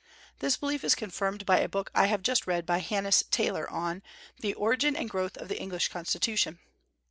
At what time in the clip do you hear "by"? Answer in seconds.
1.45-1.59, 2.65-2.79